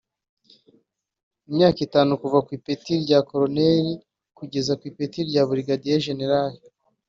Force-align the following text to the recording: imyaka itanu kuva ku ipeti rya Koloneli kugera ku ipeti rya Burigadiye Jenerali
imyaka 1.49 1.79
itanu 1.87 2.11
kuva 2.21 2.39
ku 2.45 2.49
ipeti 2.57 2.93
rya 3.03 3.19
Koloneli 3.27 3.93
kugera 4.37 4.71
ku 4.79 4.83
ipeti 4.91 5.19
rya 5.29 5.41
Burigadiye 5.47 6.03
Jenerali 6.05 6.57